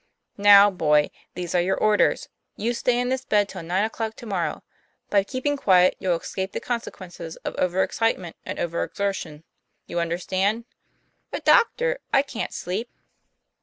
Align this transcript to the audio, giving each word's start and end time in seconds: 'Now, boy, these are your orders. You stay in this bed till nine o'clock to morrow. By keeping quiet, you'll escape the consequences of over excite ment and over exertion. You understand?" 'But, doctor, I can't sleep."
'Now, 0.39 0.71
boy, 0.71 1.11
these 1.35 1.53
are 1.53 1.61
your 1.61 1.77
orders. 1.77 2.27
You 2.55 2.73
stay 2.73 2.97
in 2.99 3.09
this 3.09 3.23
bed 3.23 3.47
till 3.47 3.61
nine 3.61 3.83
o'clock 3.83 4.15
to 4.15 4.25
morrow. 4.25 4.63
By 5.11 5.23
keeping 5.23 5.57
quiet, 5.57 5.95
you'll 5.99 6.15
escape 6.17 6.53
the 6.53 6.59
consequences 6.59 7.35
of 7.45 7.53
over 7.57 7.83
excite 7.83 8.17
ment 8.17 8.35
and 8.43 8.57
over 8.57 8.83
exertion. 8.83 9.43
You 9.85 9.99
understand?" 9.99 10.65
'But, 11.31 11.45
doctor, 11.45 11.99
I 12.11 12.23
can't 12.23 12.51
sleep." 12.51 12.89